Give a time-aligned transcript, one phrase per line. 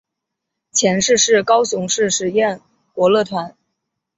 [0.71, 2.59] 前身是高雄市实验
[2.91, 3.55] 国乐团。